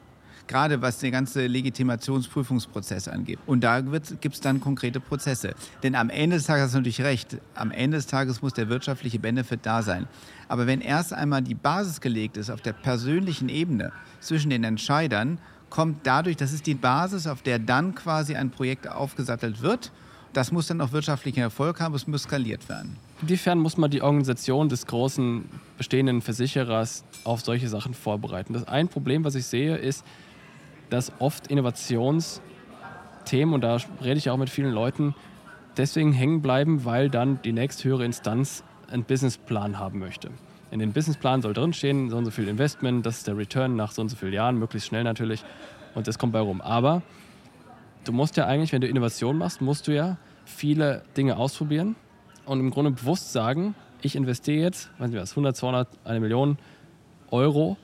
gerade 0.46 0.82
was 0.82 0.99
den 0.99 1.12
ganzen 1.12 1.50
Legitimationsprüfungsprozess 1.50 3.08
angeht. 3.08 3.38
Und 3.46 3.64
da 3.64 3.80
gibt 3.80 4.34
es 4.34 4.40
dann 4.40 4.61
konkrete 4.61 5.00
Prozesse. 5.00 5.54
Denn 5.82 5.94
am 5.94 6.11
Ende 6.11 6.37
des 6.37 6.46
Tages 6.46 6.64
hast 6.64 6.75
du 6.75 6.78
natürlich 6.78 7.02
recht, 7.02 7.38
am 7.54 7.70
Ende 7.70 7.96
des 7.96 8.06
Tages 8.06 8.42
muss 8.42 8.52
der 8.52 8.68
wirtschaftliche 8.68 9.18
Benefit 9.18 9.61
da 9.62 9.82
sein. 9.82 10.06
Aber 10.49 10.66
wenn 10.66 10.80
erst 10.80 11.12
einmal 11.12 11.42
die 11.42 11.54
Basis 11.54 12.00
gelegt 12.00 12.37
ist 12.37 12.50
auf 12.50 12.61
der 12.61 12.75
persönlichen 12.75 13.49
Ebene 13.49 13.92
zwischen 14.20 14.50
den 14.50 14.64
Entscheidern, 14.64 15.38
kommt 15.70 16.06
dadurch, 16.06 16.37
das 16.37 16.52
ist 16.52 16.66
die 16.66 16.75
Basis, 16.75 17.26
auf 17.26 17.40
der 17.42 17.58
dann 17.58 17.94
quasi 17.94 18.34
ein 18.34 18.50
Projekt 18.50 18.88
aufgesattelt 18.88 19.62
wird. 19.62 19.90
Das 20.34 20.52
muss 20.52 20.66
dann 20.66 20.80
auch 20.80 20.92
wirtschaftlichen 20.92 21.40
Erfolg 21.40 21.80
haben, 21.80 21.94
es 21.94 22.06
muss 22.06 22.25
skaliert 22.25 22.68
werden. 22.68 22.96
Inwiefern 23.23 23.61
muss 23.61 23.76
man 23.76 23.88
die 23.88 24.02
Organisation 24.02 24.69
des 24.69 24.87
großen 24.87 25.45
bestehenden 25.79 26.23
Versicherers 26.23 27.05
auf 27.23 27.41
solche 27.41 27.69
Sachen 27.69 27.95
vorbereiten? 27.95 28.52
Das 28.52 28.67
ein 28.67 28.88
Problem, 28.88 29.25
was 29.25 29.37
ich 29.37 29.47
sehe, 29.47 29.76
ist, 29.76 30.05
dass 30.91 31.12
oft 31.21 31.47
Innovationsthemen, 31.47 33.55
und 33.55 33.61
da 33.61 33.76
rede 34.02 34.19
ich 34.19 34.29
auch 34.29 34.37
mit 34.37 34.50
vielen 34.50 34.73
Leuten, 34.73 35.14
deswegen 35.76 36.12
hängen 36.12 36.43
bleiben, 36.43 36.85
weil 36.85 37.11
dann 37.11 37.41
die 37.43 37.52
nächsthöhere 37.52 38.05
Instanz 38.05 38.64
einen 38.91 39.05
Businessplan 39.05 39.79
haben 39.79 40.00
möchte. 40.00 40.31
In 40.73 40.81
den 40.81 40.93
Businessplan 40.93 41.43
soll 41.43 41.52
drinstehen, 41.52 42.11
so 42.11 42.17
und 42.17 42.25
so 42.25 42.33
viel 42.33 42.49
Investment, 42.49 43.07
das 43.07 43.19
ist 43.19 43.29
der 43.29 43.38
Return 43.38 43.76
nach 43.76 43.93
so 43.93 44.02
und 44.02 44.09
so 44.09 44.17
vielen 44.17 44.33
Jahren, 44.33 44.59
möglichst 44.59 44.88
schnell 44.88 45.05
natürlich. 45.05 45.45
Und 45.95 46.09
das 46.09 46.19
kommt 46.19 46.33
bei 46.33 46.41
rum. 46.41 46.61
Aber 46.61 47.02
du 48.02 48.11
musst 48.11 48.37
ja 48.37 48.47
eigentlich, 48.47 48.73
wenn 48.73 48.81
du 48.81 48.88
Innovation 48.88 49.38
machst, 49.38 49.61
musst 49.61 49.87
du 49.87 49.95
ja 49.95 50.17
viele 50.45 51.05
Dinge 51.17 51.37
ausprobieren 51.37 51.95
und 52.44 52.61
im 52.61 52.70
Grunde 52.70 52.90
bewusst 52.90 53.32
sagen, 53.32 53.75
ich 54.00 54.16
investiere 54.16 54.62
jetzt, 54.62 54.90
weiß 54.99 55.11
nicht 55.11 55.20
was, 55.20 55.32
100, 55.32 55.56
200, 55.56 55.88
eine 56.04 56.20
Million 56.20 56.58
Euro 57.30 57.76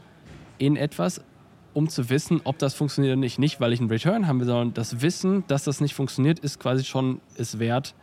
in 0.58 0.76
etwas, 0.76 1.20
um 1.74 1.88
zu 1.88 2.10
wissen, 2.10 2.40
ob 2.44 2.58
das 2.58 2.74
funktioniert 2.74 3.12
oder 3.12 3.20
nicht. 3.20 3.38
Nicht, 3.38 3.60
weil 3.60 3.72
ich 3.72 3.80
einen 3.80 3.88
Return 3.88 4.26
haben 4.26 4.40
will, 4.40 4.46
sondern 4.46 4.74
das 4.74 5.00
Wissen, 5.00 5.44
dass 5.46 5.64
das 5.64 5.80
nicht 5.80 5.94
funktioniert, 5.94 6.40
ist 6.40 6.58
quasi 6.58 6.84
schon 6.84 7.20
es 7.36 7.58
wert, 7.58 7.94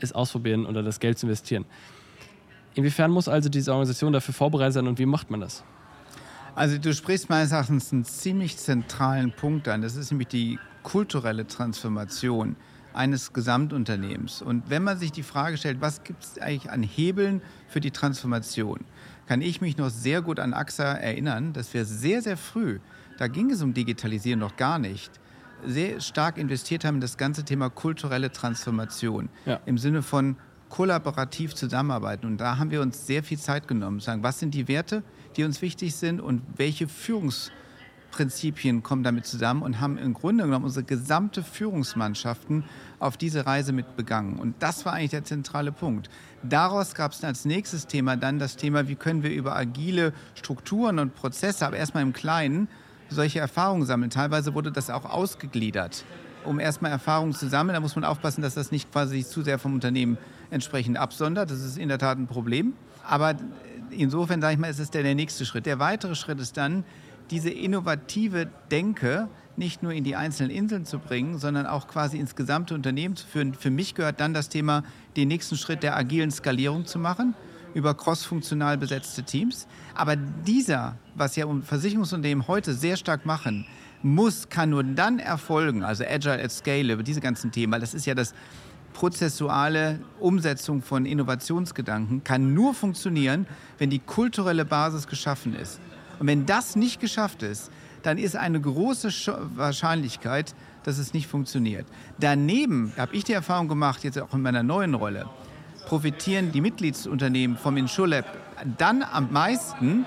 es 0.00 0.12
ausprobieren 0.12 0.66
oder 0.66 0.82
das 0.82 0.98
Geld 0.98 1.18
zu 1.18 1.26
investieren. 1.26 1.64
Inwiefern 2.74 3.10
muss 3.10 3.28
also 3.28 3.48
diese 3.48 3.72
Organisation 3.72 4.12
dafür 4.12 4.34
vorbereitet 4.34 4.74
sein 4.74 4.88
und 4.88 4.98
wie 4.98 5.06
macht 5.06 5.30
man 5.30 5.40
das? 5.40 5.64
Also 6.54 6.78
du 6.78 6.92
sprichst 6.92 7.28
meines 7.30 7.52
Erachtens 7.52 7.92
einen 7.92 8.04
ziemlich 8.04 8.56
zentralen 8.56 9.32
Punkt 9.32 9.68
an. 9.68 9.82
Das 9.82 9.96
ist 9.96 10.10
nämlich 10.10 10.28
die 10.28 10.58
kulturelle 10.82 11.46
Transformation 11.46 12.56
eines 12.92 13.32
Gesamtunternehmens. 13.32 14.42
Und 14.42 14.68
wenn 14.68 14.82
man 14.82 14.98
sich 14.98 15.12
die 15.12 15.22
Frage 15.22 15.56
stellt, 15.56 15.80
was 15.80 16.02
gibt 16.04 16.24
es 16.24 16.38
eigentlich 16.38 16.70
an 16.70 16.82
Hebeln 16.82 17.42
für 17.68 17.80
die 17.80 17.90
Transformation, 17.90 18.80
kann 19.26 19.42
ich 19.42 19.60
mich 19.60 19.76
noch 19.76 19.90
sehr 19.90 20.22
gut 20.22 20.40
an 20.40 20.52
AXA 20.52 20.94
erinnern, 20.94 21.52
dass 21.52 21.72
wir 21.72 21.84
sehr, 21.84 22.22
sehr 22.22 22.36
früh, 22.36 22.80
da 23.18 23.28
ging 23.28 23.50
es 23.50 23.62
um 23.62 23.74
Digitalisieren 23.74 24.40
noch 24.40 24.56
gar 24.56 24.78
nicht, 24.78 25.20
sehr 25.66 26.00
stark 26.00 26.38
investiert 26.38 26.84
haben 26.84 26.96
in 26.96 27.00
das 27.00 27.16
ganze 27.16 27.44
Thema 27.44 27.68
kulturelle 27.70 28.32
Transformation. 28.32 29.28
Ja. 29.44 29.60
Im 29.66 29.78
Sinne 29.78 30.02
von 30.02 30.36
kollaborativ 30.70 31.54
zusammenarbeiten. 31.54 32.26
Und 32.26 32.38
da 32.38 32.56
haben 32.56 32.70
wir 32.70 32.80
uns 32.80 33.06
sehr 33.06 33.22
viel 33.22 33.38
Zeit 33.38 33.68
genommen, 33.68 34.00
sagen, 34.00 34.22
was 34.22 34.38
sind 34.38 34.54
die 34.54 34.68
Werte, 34.68 35.02
die 35.36 35.44
uns 35.44 35.60
wichtig 35.60 35.94
sind 35.94 36.20
und 36.20 36.42
welche 36.56 36.88
Führungsprinzipien 38.10 38.82
kommen 38.82 39.02
damit 39.02 39.26
zusammen 39.26 39.62
und 39.62 39.80
haben 39.80 39.96
im 39.96 40.14
Grunde 40.14 40.44
genommen 40.44 40.64
unsere 40.64 40.84
gesamte 40.84 41.42
Führungsmannschaften 41.42 42.64
auf 42.98 43.16
diese 43.16 43.46
Reise 43.46 43.72
mit 43.72 43.96
begangen. 43.96 44.38
Und 44.38 44.54
das 44.60 44.84
war 44.84 44.94
eigentlich 44.94 45.10
der 45.10 45.24
zentrale 45.24 45.72
Punkt. 45.72 46.10
Daraus 46.42 46.94
gab 46.94 47.12
es 47.12 47.22
als 47.24 47.44
nächstes 47.44 47.86
Thema 47.86 48.16
dann 48.16 48.38
das 48.38 48.56
Thema, 48.56 48.88
wie 48.88 48.96
können 48.96 49.22
wir 49.22 49.30
über 49.30 49.56
agile 49.56 50.12
Strukturen 50.34 50.98
und 50.98 51.14
Prozesse, 51.14 51.66
aber 51.66 51.76
erstmal 51.76 52.02
im 52.02 52.12
Kleinen, 52.12 52.68
solche 53.08 53.40
Erfahrungen 53.40 53.86
sammeln. 53.86 54.10
Teilweise 54.10 54.54
wurde 54.54 54.72
das 54.72 54.90
auch 54.90 55.04
ausgegliedert 55.04 56.04
um 56.42 56.58
erstmal 56.58 56.90
Erfahrungen 56.90 57.34
zu 57.34 57.50
sammeln. 57.50 57.74
Da 57.74 57.80
muss 57.80 57.96
man 57.96 58.04
aufpassen, 58.06 58.40
dass 58.40 58.54
das 58.54 58.70
nicht 58.70 58.90
quasi 58.90 59.26
zu 59.26 59.42
sehr 59.42 59.58
vom 59.58 59.74
Unternehmen 59.74 60.16
entsprechend 60.48 60.96
absondert. 60.96 61.50
Das 61.50 61.60
ist 61.60 61.76
in 61.76 61.90
der 61.90 61.98
Tat 61.98 62.16
ein 62.16 62.26
Problem. 62.26 62.72
Aber 63.06 63.34
insofern, 63.90 64.40
sage 64.40 64.54
ich 64.54 64.58
mal, 64.58 64.70
ist 64.70 64.78
es 64.78 64.88
der 64.88 65.02
nächste 65.14 65.44
Schritt. 65.44 65.66
Der 65.66 65.80
weitere 65.80 66.14
Schritt 66.14 66.40
ist 66.40 66.56
dann, 66.56 66.84
diese 67.30 67.50
innovative 67.50 68.48
Denke 68.70 69.28
nicht 69.56 69.82
nur 69.82 69.92
in 69.92 70.04
die 70.04 70.16
einzelnen 70.16 70.50
Inseln 70.50 70.86
zu 70.86 70.98
bringen, 70.98 71.38
sondern 71.38 71.66
auch 71.66 71.86
quasi 71.86 72.18
ins 72.18 72.34
gesamte 72.34 72.74
Unternehmen 72.74 73.16
zu 73.16 73.26
führen. 73.26 73.54
Für 73.54 73.70
mich 73.70 73.94
gehört 73.94 74.20
dann 74.20 74.32
das 74.32 74.48
Thema, 74.48 74.84
den 75.16 75.28
nächsten 75.28 75.56
Schritt 75.56 75.82
der 75.82 75.96
agilen 75.96 76.30
Skalierung 76.30 76.86
zu 76.86 76.98
machen 76.98 77.34
über 77.74 77.94
crossfunktional 77.94 78.78
besetzte 78.78 79.22
Teams. 79.22 79.66
Aber 79.94 80.16
dieser, 80.16 80.96
was 81.14 81.36
ja 81.36 81.46
Versicherungsunternehmen 81.62 82.48
heute 82.48 82.74
sehr 82.74 82.96
stark 82.96 83.26
machen, 83.26 83.66
muss, 84.02 84.48
kann 84.48 84.70
nur 84.70 84.82
dann 84.82 85.18
erfolgen, 85.18 85.84
also 85.84 86.04
Agile 86.04 86.42
at 86.42 86.50
Scale, 86.50 86.92
über 86.92 87.02
diese 87.02 87.20
ganzen 87.20 87.52
Themen, 87.52 87.72
weil 87.72 87.80
das 87.80 87.94
ist 87.94 88.06
ja 88.06 88.14
das 88.14 88.34
prozessuale 88.92 90.00
Umsetzung 90.18 90.82
von 90.82 91.06
Innovationsgedanken, 91.06 92.24
kann 92.24 92.54
nur 92.54 92.74
funktionieren, 92.74 93.46
wenn 93.78 93.90
die 93.90 94.00
kulturelle 94.00 94.64
Basis 94.64 95.06
geschaffen 95.06 95.54
ist. 95.54 95.80
Und 96.20 96.26
wenn 96.26 96.46
das 96.46 96.76
nicht 96.76 97.00
geschafft 97.00 97.42
ist, 97.42 97.72
dann 98.02 98.18
ist 98.18 98.36
eine 98.36 98.60
große 98.60 99.08
Wahrscheinlichkeit, 99.56 100.54
dass 100.84 100.98
es 100.98 101.12
nicht 101.12 101.26
funktioniert. 101.26 101.86
Daneben 102.18 102.92
habe 102.96 103.16
ich 103.16 103.24
die 103.24 103.32
Erfahrung 103.32 103.68
gemacht, 103.68 104.04
jetzt 104.04 104.18
auch 104.18 104.32
in 104.32 104.42
meiner 104.42 104.62
neuen 104.62 104.94
Rolle, 104.94 105.28
profitieren 105.86 106.52
die 106.52 106.60
Mitgliedsunternehmen 106.60 107.56
vom 107.56 107.76
InsurLab 107.76 108.24
dann 108.78 109.02
am 109.02 109.32
meisten, 109.32 110.06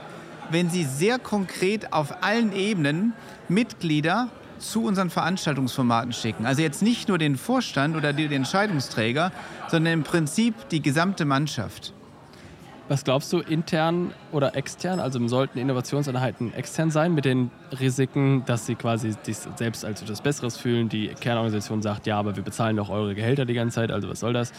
wenn 0.51 0.69
sie 0.69 0.83
sehr 0.83 1.17
konkret 1.19 1.93
auf 1.93 2.23
allen 2.23 2.53
Ebenen 2.53 3.13
Mitglieder 3.49 4.29
zu 4.59 4.83
unseren 4.83 5.09
Veranstaltungsformaten 5.09 6.13
schicken. 6.13 6.45
Also 6.45 6.61
jetzt 6.61 6.83
nicht 6.83 7.09
nur 7.09 7.17
den 7.17 7.37
Vorstand 7.37 7.95
oder 7.95 8.13
den 8.13 8.31
Entscheidungsträger, 8.31 9.31
sondern 9.67 9.93
im 9.93 10.03
Prinzip 10.03 10.69
die 10.69 10.81
gesamte 10.81 11.25
Mannschaft. 11.25 11.93
Was 12.93 13.03
glaubst 13.03 13.33
du, 13.33 13.39
intern 13.39 14.11
oder 14.31 14.55
extern? 14.55 14.99
Also 14.99 15.27
sollten 15.27 15.57
Innovationseinheiten 15.57 16.53
extern 16.53 16.91
sein 16.91 17.15
mit 17.15 17.25
den 17.25 17.49
Risiken, 17.79 18.43
dass 18.45 18.67
sie 18.67 18.75
quasi 18.75 19.15
sich 19.23 19.37
selbst 19.55 19.83
als 19.83 20.03
etwas 20.03 20.21
Besseres 20.21 20.57
fühlen? 20.57 20.89
Die 20.89 21.07
Kernorganisation 21.07 21.81
sagt, 21.81 22.05
ja, 22.05 22.19
aber 22.19 22.35
wir 22.35 22.43
bezahlen 22.43 22.77
doch 22.77 22.91
eure 22.91 23.15
Gehälter 23.15 23.45
die 23.45 23.55
ganze 23.55 23.73
Zeit, 23.73 23.89
also 23.89 24.09
was 24.09 24.19
soll 24.19 24.33
das? 24.33 24.53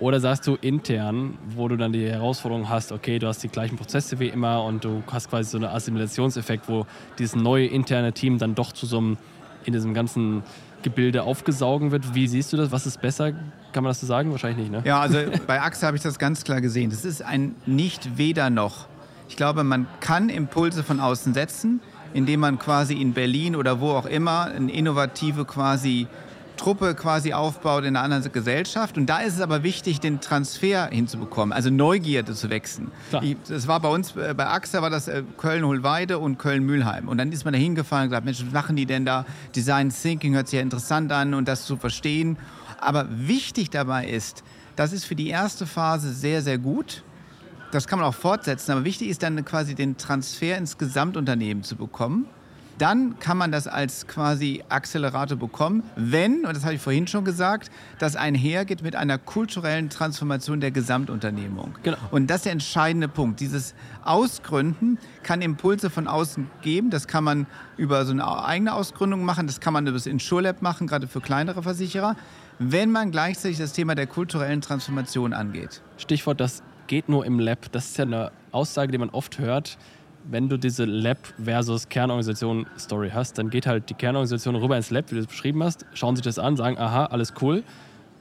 Oder 0.00 0.20
sagst 0.20 0.46
du 0.46 0.54
intern, 0.54 1.36
wo 1.48 1.68
du 1.68 1.76
dann 1.76 1.92
die 1.92 2.08
Herausforderung 2.08 2.70
hast, 2.70 2.92
okay, 2.92 3.18
du 3.18 3.26
hast 3.26 3.42
die 3.42 3.48
gleichen 3.48 3.76
Prozesse 3.76 4.18
wie 4.20 4.28
immer 4.28 4.64
und 4.64 4.82
du 4.82 5.02
hast 5.12 5.28
quasi 5.28 5.50
so 5.50 5.58
einen 5.58 5.66
Assimilationseffekt, 5.66 6.70
wo 6.70 6.86
dieses 7.18 7.36
neue 7.36 7.66
interne 7.66 8.14
Team 8.14 8.38
dann 8.38 8.54
doch 8.54 8.72
zu 8.72 8.86
so 8.86 8.96
einem, 8.96 9.18
in 9.66 9.74
diesem 9.74 9.92
ganzen 9.92 10.44
Gebilde 10.86 11.24
aufgesaugen 11.24 11.90
wird. 11.90 12.14
Wie 12.14 12.28
siehst 12.28 12.52
du 12.52 12.56
das? 12.56 12.70
Was 12.70 12.86
ist 12.86 13.00
besser? 13.00 13.32
Kann 13.72 13.82
man 13.82 13.90
das 13.90 14.00
so 14.00 14.06
sagen? 14.06 14.30
Wahrscheinlich 14.30 14.70
nicht, 14.70 14.70
ne? 14.70 14.82
Ja, 14.84 15.00
also 15.00 15.18
bei 15.44 15.60
AXA 15.60 15.88
habe 15.88 15.96
ich 15.96 16.02
das 16.04 16.20
ganz 16.20 16.44
klar 16.44 16.60
gesehen. 16.60 16.90
Das 16.90 17.04
ist 17.04 17.22
ein 17.22 17.56
nicht 17.66 18.16
weder 18.18 18.50
noch. 18.50 18.86
Ich 19.28 19.34
glaube, 19.34 19.64
man 19.64 19.88
kann 19.98 20.28
Impulse 20.28 20.84
von 20.84 21.00
außen 21.00 21.34
setzen, 21.34 21.80
indem 22.14 22.38
man 22.38 22.60
quasi 22.60 22.94
in 22.94 23.14
Berlin 23.14 23.56
oder 23.56 23.80
wo 23.80 23.90
auch 23.90 24.06
immer 24.06 24.44
eine 24.44 24.70
innovative 24.70 25.44
quasi 25.44 26.06
Truppe 26.56 26.94
quasi 26.94 27.32
aufbaut 27.32 27.84
in 27.84 27.96
einer 27.96 28.02
anderen 28.02 28.32
Gesellschaft. 28.32 28.96
Und 28.96 29.06
da 29.06 29.18
ist 29.18 29.34
es 29.34 29.40
aber 29.40 29.62
wichtig, 29.62 30.00
den 30.00 30.20
Transfer 30.20 30.88
hinzubekommen, 30.90 31.52
also 31.52 31.70
Neugierde 31.70 32.34
zu 32.34 32.50
wechseln. 32.50 32.90
Ich, 33.22 33.36
das 33.48 33.68
war 33.68 33.80
bei 33.80 33.88
uns, 33.88 34.16
äh, 34.16 34.34
bei 34.36 34.46
AXA 34.46 34.82
war 34.82 34.90
das 34.90 35.08
äh, 35.08 35.22
Köln-Hohlweide 35.36 36.18
und 36.18 36.38
Köln-Mülheim. 36.38 37.08
Und 37.08 37.18
dann 37.18 37.32
ist 37.32 37.44
man 37.44 37.52
da 37.52 37.58
hingefahren 37.58 38.04
und 38.04 38.10
gesagt, 38.10 38.24
Mensch, 38.24 38.42
was 38.44 38.52
machen 38.52 38.76
die 38.76 38.86
denn 38.86 39.04
da? 39.04 39.24
Design 39.54 39.90
Thinking 39.90 40.34
hört 40.34 40.48
sich 40.48 40.56
ja 40.56 40.62
interessant 40.62 41.12
an 41.12 41.34
und 41.34 41.46
das 41.48 41.64
zu 41.66 41.76
verstehen. 41.76 42.36
Aber 42.80 43.06
wichtig 43.10 43.70
dabei 43.70 44.06
ist, 44.06 44.42
das 44.76 44.92
ist 44.92 45.04
für 45.04 45.14
die 45.14 45.28
erste 45.28 45.66
Phase 45.66 46.12
sehr, 46.12 46.42
sehr 46.42 46.58
gut. 46.58 47.02
Das 47.72 47.86
kann 47.86 47.98
man 47.98 48.08
auch 48.08 48.14
fortsetzen, 48.14 48.72
aber 48.72 48.84
wichtig 48.84 49.08
ist 49.08 49.22
dann 49.22 49.44
quasi 49.44 49.74
den 49.74 49.96
Transfer 49.96 50.56
ins 50.56 50.78
Gesamtunternehmen 50.78 51.62
zu 51.62 51.76
bekommen 51.76 52.26
dann 52.78 53.18
kann 53.18 53.38
man 53.38 53.52
das 53.52 53.66
als 53.66 54.06
quasi 54.06 54.62
Accelerator 54.68 55.36
bekommen, 55.36 55.82
wenn, 55.96 56.44
und 56.44 56.56
das 56.56 56.64
habe 56.64 56.74
ich 56.74 56.80
vorhin 56.80 57.06
schon 57.06 57.24
gesagt, 57.24 57.70
das 57.98 58.16
einhergeht 58.16 58.82
mit 58.82 58.96
einer 58.96 59.18
kulturellen 59.18 59.90
Transformation 59.90 60.60
der 60.60 60.70
Gesamtunternehmung. 60.70 61.74
Genau. 61.82 61.96
Und 62.10 62.28
das 62.28 62.38
ist 62.38 62.44
der 62.46 62.52
entscheidende 62.52 63.08
Punkt. 63.08 63.40
Dieses 63.40 63.74
Ausgründen 64.04 64.98
kann 65.22 65.42
Impulse 65.42 65.90
von 65.90 66.06
außen 66.06 66.50
geben. 66.62 66.90
Das 66.90 67.06
kann 67.06 67.24
man 67.24 67.46
über 67.76 68.04
so 68.04 68.12
eine 68.12 68.44
eigene 68.44 68.74
Ausgründung 68.74 69.24
machen, 69.24 69.46
das 69.46 69.60
kann 69.60 69.72
man 69.72 69.86
über 69.86 69.94
das 69.94 70.06
InsurLab 70.06 70.62
machen, 70.62 70.86
gerade 70.86 71.06
für 71.06 71.20
kleinere 71.20 71.62
Versicherer, 71.62 72.16
wenn 72.58 72.90
man 72.90 73.10
gleichzeitig 73.10 73.58
das 73.58 73.72
Thema 73.72 73.94
der 73.94 74.06
kulturellen 74.06 74.60
Transformation 74.60 75.32
angeht. 75.32 75.82
Stichwort, 75.98 76.40
das 76.40 76.62
geht 76.86 77.08
nur 77.08 77.26
im 77.26 77.38
Lab. 77.38 77.70
Das 77.72 77.86
ist 77.86 77.98
ja 77.98 78.04
eine 78.04 78.32
Aussage, 78.52 78.92
die 78.92 78.98
man 78.98 79.10
oft 79.10 79.38
hört 79.38 79.76
wenn 80.28 80.48
du 80.48 80.56
diese 80.58 80.84
Lab 80.84 81.18
versus 81.42 81.88
Kernorganisation 81.88 82.66
Story 82.78 83.10
hast, 83.12 83.38
dann 83.38 83.50
geht 83.50 83.66
halt 83.66 83.88
die 83.90 83.94
Kernorganisation 83.94 84.56
rüber 84.56 84.76
ins 84.76 84.90
Lab, 84.90 85.10
wie 85.10 85.14
du 85.14 85.20
es 85.20 85.26
beschrieben 85.26 85.62
hast, 85.62 85.86
schauen 85.94 86.16
sich 86.16 86.24
das 86.24 86.38
an, 86.38 86.56
sagen, 86.56 86.78
aha, 86.78 87.06
alles 87.06 87.34
cool. 87.40 87.62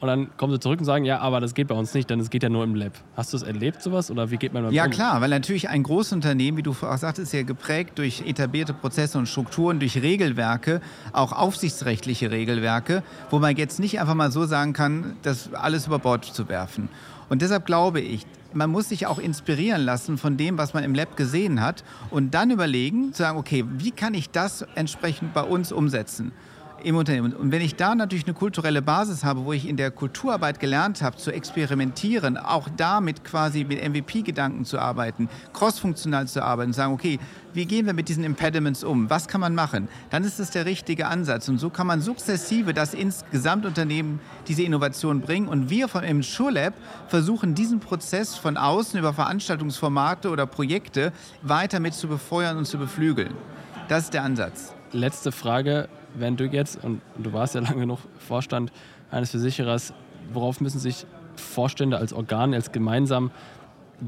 Und 0.02 0.08
dann 0.10 0.36
kommen 0.38 0.52
sie 0.52 0.60
zurück 0.60 0.80
und 0.80 0.86
sagen, 0.86 1.06
ja, 1.06 1.20
aber 1.20 1.40
das 1.40 1.54
geht 1.54 1.70
bei 1.70 1.76
uns 1.76 1.94
nicht, 1.94 2.10
denn 2.10 2.20
es 2.20 2.30
geht 2.30 2.44
ja 2.44 2.50
nur 2.50 2.64
im 2.66 2.76
Lab. 2.76 2.92
Hast 3.16 3.32
du 3.32 3.38
es 3.38 3.44
erlebt, 3.44 3.82
sowas? 3.82 4.12
Oder 4.12 4.30
wie 4.30 4.38
geht 4.38 4.54
man 4.54 4.64
damit 4.64 4.76
Ja, 4.76 4.86
um? 4.86 4.92
klar, 4.92 5.22
weil 5.22 5.30
natürlich 5.30 5.70
ein 5.70 5.84
großes 5.84 6.12
Unternehmen, 6.14 6.58
wie 6.58 6.64
du 6.64 6.72
auch 6.72 6.98
sagtest, 6.98 7.34
ja 7.34 7.44
geprägt 7.44 7.98
durch 7.98 8.22
etablierte 8.26 8.74
Prozesse 8.74 9.18
und 9.18 9.28
Strukturen, 9.28 9.80
durch 9.80 10.02
Regelwerke, 10.02 10.82
auch 11.14 11.32
aufsichtsrechtliche 11.32 12.30
Regelwerke, 12.30 13.04
wo 13.30 13.40
man 13.40 13.56
jetzt 13.56 13.80
nicht 13.80 14.00
einfach 14.00 14.16
mal 14.16 14.32
so 14.32 14.46
sagen 14.46 14.74
kann, 14.74 15.16
das 15.24 15.54
alles 15.54 15.88
über 15.88 15.98
Bord 16.00 16.26
zu 16.26 16.50
werfen. 16.50 16.90
Und 17.30 17.42
deshalb 17.42 17.66
glaube 17.66 18.02
ich, 18.02 18.26
man 18.54 18.70
muss 18.70 18.90
sich 18.90 19.08
auch 19.08 19.18
inspirieren 19.20 19.82
lassen 19.82 20.18
von 20.18 20.38
dem, 20.38 20.58
was 20.58 20.74
man 20.74 20.84
im 20.84 20.94
Lab 20.94 21.18
gesehen 21.18 21.62
hat 21.62 21.84
und 22.10 22.34
dann 22.34 22.52
überlegen, 22.52 23.14
zu 23.14 23.24
sagen, 23.24 23.38
okay, 23.38 23.66
wie 23.78 23.92
kann 23.92 24.14
ich 24.14 24.30
das 24.30 24.66
entsprechend 24.76 25.34
bei 25.34 25.42
uns 25.44 25.72
umsetzen? 25.72 26.32
Im 26.86 26.96
Unternehmen. 26.98 27.34
Und 27.34 27.52
wenn 27.52 27.62
ich 27.62 27.76
da 27.76 27.96
natürlich 27.96 28.26
eine 28.26 28.36
kulturelle 28.36 28.84
Basis 28.84 29.24
habe, 29.24 29.44
wo 29.44 29.54
ich 29.54 29.68
in 29.68 29.76
der 29.76 29.90
Kulturarbeit 29.90 30.60
gelernt 30.60 31.02
habe, 31.02 31.18
zu 31.18 31.32
experimentieren, 31.32 32.38
auch 32.38 32.70
damit 32.78 33.24
quasi 33.24 33.64
mit 33.64 33.84
MVP-Gedanken 33.84 34.66
zu 34.66 34.78
arbeiten, 34.78 35.28
crossfunktional 35.52 36.28
zu 36.28 36.44
arbeiten, 36.44 36.74
sagen, 36.74 36.94
okay, 36.94 37.20
wie 37.54 37.66
gehen 37.66 37.88
wir 37.88 37.94
mit 37.94 38.08
diesen 38.08 38.24
Impediments 38.24 38.84
um? 38.84 39.10
Was 39.10 39.28
kann 39.28 39.42
man 39.42 39.56
machen? 39.56 39.88
Dann 40.12 40.24
ist 40.24 40.40
das 40.40 40.52
der 40.52 40.66
richtige 40.66 41.08
Ansatz. 41.08 41.50
Und 41.50 41.58
so 41.58 41.72
kann 41.72 41.88
man 41.88 42.02
sukzessive 42.02 42.74
das 42.74 42.94
ins 42.94 43.26
Gesamtunternehmen 43.32 44.20
diese 44.48 44.62
Innovation 44.62 45.22
bringen. 45.22 45.48
Und 45.48 45.72
wir 45.72 45.88
von 45.88 46.04
im 46.04 46.22
SureLab 46.22 46.76
versuchen, 47.08 47.56
diesen 47.56 47.80
Prozess 47.80 48.36
von 48.36 48.58
außen 48.58 49.00
über 49.00 49.14
Veranstaltungsformate 49.14 50.30
oder 50.30 50.46
Projekte 50.46 51.12
weiter 51.42 51.80
mit 51.80 51.96
zu 51.96 52.08
befeuern 52.08 52.58
und 52.58 52.66
zu 52.66 52.78
beflügeln. 52.78 53.34
Das 53.88 54.04
ist 54.04 54.14
der 54.14 54.24
Ansatz. 54.24 54.75
Letzte 54.92 55.32
Frage 55.32 55.90
wenn 56.18 56.38
du 56.38 56.46
jetzt, 56.46 56.84
und 56.84 57.02
du 57.18 57.34
warst 57.34 57.56
ja 57.56 57.62
lange 57.64 57.82
genug 57.82 58.00
Vorstand 58.18 58.72
eines 59.12 59.32
Versicherers, 59.32 59.94
worauf 60.34 60.62
müssen 60.62 60.80
sich 60.80 61.06
Vorstände 61.36 61.98
als 61.98 62.14
Organ, 62.14 62.54
als 62.54 62.72
gemeinsam 62.72 63.32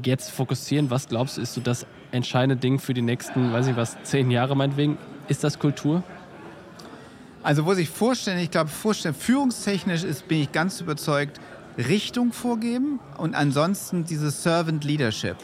jetzt 0.02 0.30
fokussieren? 0.30 0.90
Was 0.90 1.08
glaubst 1.08 1.36
du, 1.36 1.42
ist 1.42 1.54
so 1.54 1.60
das 1.60 1.86
entscheidende 2.10 2.56
Ding 2.56 2.78
für 2.78 2.94
die 2.94 3.02
nächsten, 3.02 3.52
weiß 3.52 3.68
ich 3.68 3.76
was, 3.76 3.96
zehn 4.02 4.30
Jahre 4.30 4.56
meinetwegen? 4.56 4.98
Ist 5.28 5.44
das 5.44 5.58
Kultur? 5.58 6.02
Also 7.42 7.64
wo 7.66 7.74
sich 7.74 7.88
Vorstände, 7.88 8.42
ich 8.42 8.50
glaube, 8.50 8.70
Vorstände, 8.70 9.18
führungstechnisch 9.18 10.04
ist, 10.04 10.26
bin 10.26 10.42
ich 10.42 10.52
ganz 10.52 10.80
überzeugt, 10.80 11.40
Richtung 11.76 12.32
vorgeben 12.32 12.98
und 13.18 13.34
ansonsten 13.34 14.04
dieses 14.04 14.42
Servant 14.42 14.84
Leadership 14.84 15.36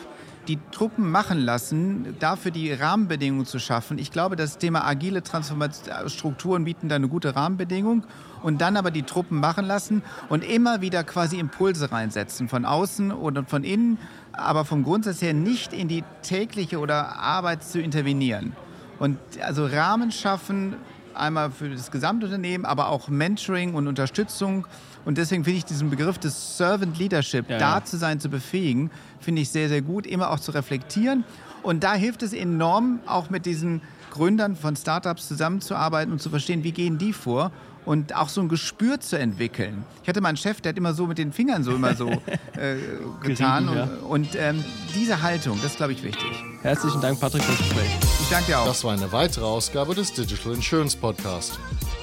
die 0.48 0.58
Truppen 0.70 1.10
machen 1.10 1.38
lassen, 1.38 2.16
dafür 2.18 2.50
die 2.50 2.72
Rahmenbedingungen 2.72 3.46
zu 3.46 3.58
schaffen. 3.58 3.98
Ich 3.98 4.10
glaube, 4.10 4.36
das 4.36 4.58
Thema 4.58 4.86
agile 4.86 5.22
Transformationsstrukturen 5.22 6.64
bieten 6.64 6.88
da 6.88 6.96
eine 6.96 7.08
gute 7.08 7.34
Rahmenbedingung 7.34 8.04
und 8.42 8.60
dann 8.60 8.76
aber 8.76 8.90
die 8.90 9.02
Truppen 9.02 9.40
machen 9.40 9.64
lassen 9.66 10.02
und 10.28 10.44
immer 10.44 10.80
wieder 10.80 11.04
quasi 11.04 11.38
Impulse 11.38 11.90
reinsetzen, 11.92 12.48
von 12.48 12.64
außen 12.64 13.12
oder 13.12 13.44
von 13.44 13.64
innen, 13.64 13.98
aber 14.32 14.64
vom 14.64 14.82
Grundsatz 14.82 15.22
her 15.22 15.34
nicht 15.34 15.72
in 15.72 15.88
die 15.88 16.04
tägliche 16.22 16.78
oder 16.78 17.16
Arbeit 17.16 17.64
zu 17.64 17.80
intervenieren. 17.80 18.54
Und 18.98 19.18
also 19.42 19.66
Rahmen 19.66 20.12
schaffen, 20.12 20.76
einmal 21.16 21.50
für 21.50 21.68
das 21.70 21.90
Gesamtunternehmen, 21.90 22.66
aber 22.66 22.88
auch 22.88 23.08
Mentoring 23.08 23.74
und 23.74 23.86
Unterstützung. 23.86 24.66
Und 25.04 25.18
deswegen 25.18 25.44
finde 25.44 25.58
ich 25.58 25.64
diesen 25.64 25.90
Begriff 25.90 26.18
des 26.18 26.56
Servant 26.56 26.98
Leadership, 26.98 27.48
ja, 27.50 27.58
da 27.58 27.78
ja. 27.78 27.84
zu 27.84 27.96
sein, 27.96 28.20
zu 28.20 28.28
befähigen, 28.28 28.90
finde 29.20 29.42
ich 29.42 29.50
sehr, 29.50 29.68
sehr 29.68 29.82
gut, 29.82 30.06
immer 30.06 30.30
auch 30.30 30.40
zu 30.40 30.52
reflektieren. 30.52 31.24
Und 31.64 31.82
da 31.82 31.94
hilft 31.94 32.22
es 32.22 32.32
enorm, 32.32 33.00
auch 33.06 33.30
mit 33.30 33.46
diesen 33.46 33.80
Gründern 34.12 34.54
von 34.54 34.76
Startups 34.76 35.26
zusammenzuarbeiten 35.26 36.12
und 36.12 36.20
zu 36.20 36.30
verstehen, 36.30 36.62
wie 36.62 36.72
gehen 36.72 36.98
die 36.98 37.12
vor 37.12 37.50
und 37.84 38.14
auch 38.14 38.28
so 38.28 38.40
ein 38.40 38.48
Gespür 38.48 39.00
zu 39.00 39.18
entwickeln. 39.18 39.84
Ich 40.02 40.08
hatte 40.08 40.20
mal 40.20 40.28
einen 40.28 40.36
Chef, 40.36 40.60
der 40.60 40.70
hat 40.70 40.78
immer 40.78 40.94
so 40.94 41.06
mit 41.06 41.18
den 41.18 41.32
Fingern 41.32 41.64
so 41.64 41.74
immer 41.74 41.94
so 41.94 42.08
äh, 42.56 42.76
getan. 43.22 43.66
Gerieben, 43.66 43.76
ja. 43.76 44.06
Und, 44.06 44.26
und 44.26 44.36
ähm, 44.36 44.64
diese 44.94 45.22
Haltung, 45.22 45.56
das 45.62 45.72
ist, 45.72 45.76
glaube 45.78 45.92
ich, 45.92 46.02
wichtig. 46.02 46.30
Herzlichen 46.62 47.00
Dank, 47.00 47.18
Patrick, 47.18 47.42
fürs 47.42 47.58
Gespräch. 47.58 47.90
Ich 48.20 48.28
danke 48.28 48.46
dir 48.46 48.60
auch. 48.60 48.66
Das 48.66 48.84
war 48.84 48.92
eine 48.92 49.10
weitere 49.10 49.44
Ausgabe 49.44 49.94
des 49.94 50.12
Digital 50.12 50.54
Insurance 50.54 50.96
Podcast. 50.96 51.58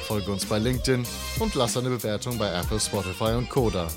Folge 0.08 0.32
uns 0.32 0.46
bei 0.46 0.60
LinkedIn 0.60 1.06
und 1.40 1.56
lass 1.56 1.78
eine 1.78 1.90
Bewertung 1.90 2.38
bei 2.38 2.52
Apple, 2.52 2.80
Spotify 2.80 3.36
und 3.36 3.50
Koda. 3.50 3.88